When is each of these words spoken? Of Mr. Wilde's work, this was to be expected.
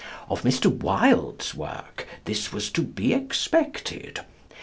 Of 0.31 0.41
Mr. 0.41 0.75
Wilde's 0.81 1.53
work, 1.53 2.07
this 2.25 2.51
was 2.51 2.71
to 2.71 2.81
be 2.81 3.13
expected. 3.13 4.21